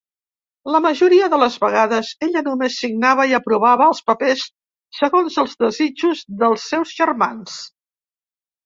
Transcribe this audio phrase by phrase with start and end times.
[0.75, 4.49] La majoria de les vegades ella només signava i aprovava els papers
[5.03, 7.63] segons els desitjos dels seus germans.